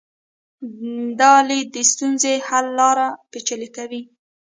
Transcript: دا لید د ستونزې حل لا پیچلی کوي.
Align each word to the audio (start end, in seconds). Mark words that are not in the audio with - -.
دا 1.19 1.31
لید 1.47 1.67
د 1.75 1.77
ستونزې 1.91 2.33
حل 2.47 2.65
لا 2.77 2.89
پیچلی 3.31 3.69
کوي. 3.75 4.01